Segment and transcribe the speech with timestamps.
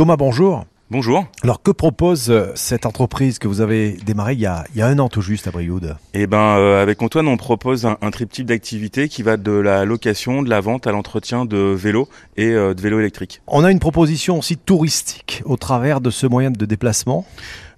[0.00, 0.64] Thomas, bonjour.
[0.90, 1.26] Bonjour.
[1.42, 4.82] Alors que propose euh, cette entreprise que vous avez démarrée il y a, il y
[4.82, 7.98] a un an tout juste à Brioude Eh ben, euh, avec Antoine, on propose un,
[8.00, 12.08] un triptyque d'activités qui va de la location, de la vente à l'entretien de vélos
[12.38, 13.42] et euh, de vélos électriques.
[13.46, 17.26] On a une proposition aussi touristique au travers de ce moyen de déplacement.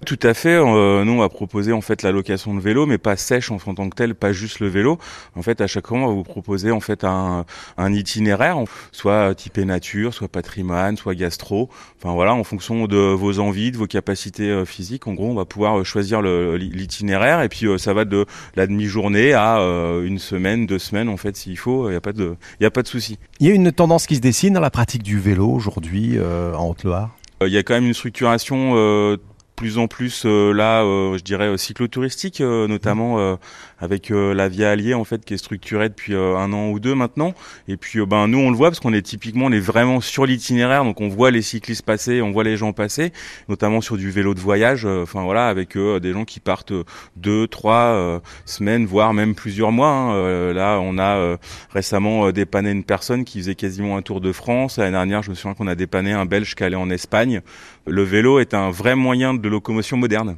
[0.05, 0.55] Tout à fait.
[0.55, 3.57] Euh, nous, on va proposer en fait la location de vélo, mais pas sèche en
[3.57, 4.97] tant que tel, pas juste le vélo.
[5.35, 7.45] En fait, à chaque fois, on va vous proposer en fait un,
[7.77, 8.57] un itinéraire,
[8.91, 11.69] soit typé nature, soit patrimoine, soit gastro.
[11.97, 15.07] Enfin voilà, en fonction de vos envies, de vos capacités euh, physiques.
[15.07, 18.25] En gros, on va pouvoir euh, choisir l'itinéraire et puis euh, ça va de
[18.55, 19.59] la demi-journée à
[20.03, 21.87] une semaine, deux semaines en fait, s'il faut.
[21.87, 23.17] Il n'y a pas de, il y a pas de souci.
[23.39, 26.53] Il y a une tendance qui se dessine dans la pratique du vélo aujourd'hui euh,
[26.55, 27.11] en Haute-Loire?
[27.41, 29.17] Il y a quand même une structuration euh,
[29.55, 33.35] plus en plus euh, là, euh, je dirais euh, cyclotouristique, euh, notamment euh,
[33.79, 36.79] avec euh, la Via Allier en fait qui est structurée depuis euh, un an ou
[36.79, 37.33] deux maintenant.
[37.67, 40.25] Et puis ben nous on le voit parce qu'on est typiquement on est vraiment sur
[40.25, 43.13] l'itinéraire, donc on voit les cyclistes passer, on voit les gens passer,
[43.49, 44.85] notamment sur du vélo de voyage.
[44.85, 46.73] Enfin voilà, avec des gens qui partent
[47.15, 49.89] deux, trois euh, semaines, voire même plusieurs mois.
[49.89, 50.13] hein.
[50.15, 51.37] Euh, là on a euh,
[51.71, 54.77] récemment dépanné une personne qui faisait quasiment un tour de France.
[54.77, 57.41] L'année dernière, je me souviens qu'on a dépanné un Belge qui allait en Espagne.
[57.85, 60.37] Le vélo est un vrai moyen de locomotion moderne.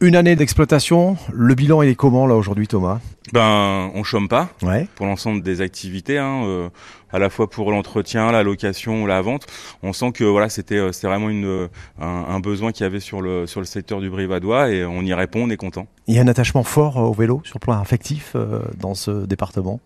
[0.00, 2.98] Une année d'exploitation, le bilan il est comment là aujourd'hui Thomas?
[3.32, 4.88] Ben, on chôme pas Ouais.
[4.96, 6.68] pour l'ensemble des activités, hein, euh,
[7.12, 9.46] à la fois pour l'entretien, la location, la vente.
[9.84, 11.68] On sent que voilà, c'était euh, c'est vraiment une, euh,
[12.00, 15.02] un, un besoin qu'il y avait sur le sur le secteur du Brivadois et on
[15.02, 15.86] y répond, on est content.
[16.08, 19.24] Il y a un attachement fort au vélo sur le plan affectif euh, dans ce
[19.26, 19.80] département?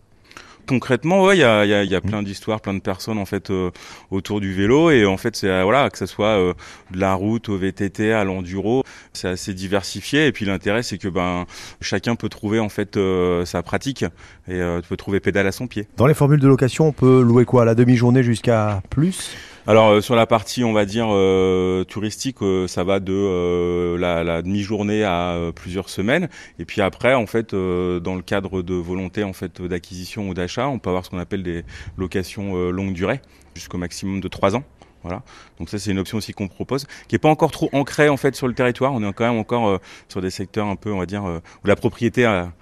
[0.68, 3.24] Concrètement, ouais, il y a, y a, y a plein d'histoires, plein de personnes en
[3.24, 3.70] fait euh,
[4.10, 4.90] autour du vélo.
[4.90, 6.52] Et en fait c'est euh, voilà que ce soit euh,
[6.90, 10.26] de la route au VTT à l'enduro, c'est assez diversifié.
[10.26, 11.46] Et puis l'intérêt c'est que ben
[11.80, 14.02] chacun peut trouver en fait euh, sa pratique
[14.46, 15.88] et euh, peut trouver pédale à son pied.
[15.96, 17.64] Dans les formules de location, on peut louer quoi?
[17.64, 19.30] La demi-journée jusqu'à plus?
[19.68, 24.40] Alors euh, sur la partie on va dire euh, touristique, euh, ça va de la,
[24.40, 26.30] demi-journée à plusieurs semaines.
[26.58, 30.68] Et puis après en fait dans le cadre de volonté en fait d'acquisition ou d'achat,
[30.68, 31.64] on peut avoir ce qu'on appelle des
[31.98, 33.20] locations longue durée
[33.54, 34.64] jusqu'au maximum de trois ans.
[35.02, 35.22] Voilà.
[35.58, 38.16] Donc ça c'est une option aussi qu'on propose, qui est pas encore trop ancrée en
[38.16, 38.94] fait sur le territoire.
[38.94, 41.76] On est quand même encore sur des secteurs un peu on va dire où la
[41.76, 42.54] propriété a,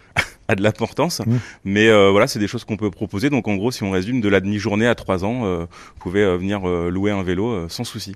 [0.48, 1.20] a de l'importance.
[1.20, 1.36] Mmh.
[1.64, 3.30] Mais euh, voilà, c'est des choses qu'on peut proposer.
[3.30, 6.22] Donc en gros, si on résume de la demi-journée à trois ans, euh, vous pouvez
[6.22, 8.14] euh, venir euh, louer un vélo sans souci.